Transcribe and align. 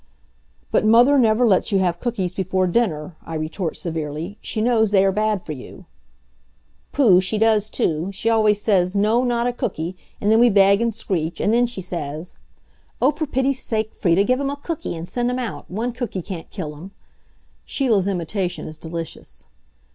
"But 0.71 0.83
Mother 0.83 1.19
never 1.19 1.45
lets 1.45 1.71
you 1.71 1.77
have 1.77 1.99
cookies 1.99 2.33
before 2.33 2.65
dinner," 2.65 3.15
I 3.21 3.35
retort 3.35 3.77
severely. 3.77 4.39
"She 4.41 4.59
knows 4.59 4.89
they 4.89 5.05
are 5.05 5.11
bad 5.11 5.43
for 5.43 5.51
you." 5.51 5.85
"Pooh, 6.91 7.21
she 7.21 7.37
does 7.37 7.69
too! 7.69 8.09
She 8.11 8.27
always 8.27 8.59
says, 8.59 8.95
'No, 8.95 9.23
not 9.23 9.45
a 9.45 9.53
cooky!' 9.53 9.95
And 10.19 10.31
then 10.31 10.39
we 10.39 10.49
beg 10.49 10.81
and 10.81 10.91
screech, 10.91 11.39
and 11.39 11.53
then 11.53 11.67
she 11.67 11.81
says, 11.81 12.33
'Oh, 12.99 13.11
for 13.11 13.27
pity's 13.27 13.61
sake, 13.61 13.93
Frieda, 13.93 14.23
give 14.23 14.39
'em 14.39 14.49
a 14.49 14.55
cooky 14.55 14.95
and 14.95 15.07
send 15.07 15.29
'em 15.29 15.37
out. 15.37 15.69
One 15.69 15.91
cooky 15.93 16.23
can't 16.23 16.49
kill 16.49 16.75
'em.'" 16.75 16.89
Sheila's 17.63 18.07
imitation 18.07 18.65
is 18.67 18.79
delicious. 18.79 19.45